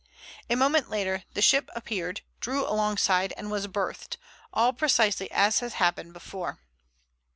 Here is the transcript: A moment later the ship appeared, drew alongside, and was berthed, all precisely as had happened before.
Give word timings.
A 0.49 0.55
moment 0.55 0.89
later 0.89 1.25
the 1.35 1.43
ship 1.43 1.69
appeared, 1.75 2.21
drew 2.39 2.67
alongside, 2.67 3.35
and 3.37 3.51
was 3.51 3.67
berthed, 3.67 4.17
all 4.51 4.73
precisely 4.73 5.29
as 5.29 5.59
had 5.59 5.73
happened 5.73 6.11
before. 6.11 6.57